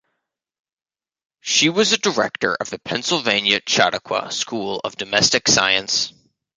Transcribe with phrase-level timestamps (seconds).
[1.41, 6.11] She was a director of the Pennsylvania Chautauqua School of Domestic Science.